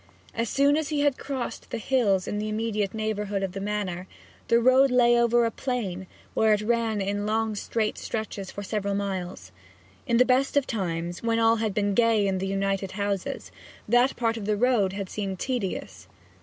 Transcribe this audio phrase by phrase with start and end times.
[0.33, 4.07] As soon as he had crossed the hills in the immediate neighbourhood of the manor,
[4.47, 8.95] the road lay over a plain, where it ran in long straight stretches for several
[8.95, 9.51] miles.
[10.07, 13.51] In the best of times, when all had been gay in the united houses,
[13.87, 16.07] that part of the road had seemed tedious.